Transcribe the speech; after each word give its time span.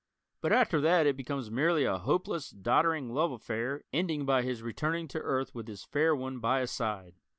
But 0.41 0.51
after 0.51 0.81
that 0.81 1.05
it 1.05 1.15
becomes 1.15 1.51
merely 1.51 1.83
a 1.85 1.99
hopeless, 1.99 2.49
doddering 2.49 3.13
love 3.13 3.31
affair 3.31 3.83
ending 3.93 4.25
by 4.25 4.41
his 4.41 4.63
returning 4.63 5.07
to 5.09 5.19
Earth 5.19 5.53
with 5.53 5.67
his 5.67 5.83
fair 5.83 6.15
one 6.15 6.39
by 6.39 6.61
his 6.61 6.71
side. 6.71 7.13